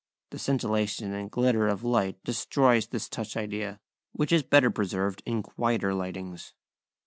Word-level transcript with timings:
The 0.31 0.39
scintillation 0.39 1.13
and 1.13 1.29
glitter 1.29 1.67
of 1.67 1.83
light 1.83 2.17
destroys 2.23 2.87
this 2.87 3.07
touch 3.07 3.37
idea, 3.37 3.79
which 4.13 4.31
is 4.31 4.41
better 4.41 4.71
preserved 4.71 5.21
in 5.27 5.43
quieter 5.43 5.93
lightings. 5.93 6.53